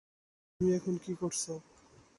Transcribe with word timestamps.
তুমি 0.61 0.71
এখন 0.73 0.95
কি 1.05 1.13
করছো? 1.21 1.53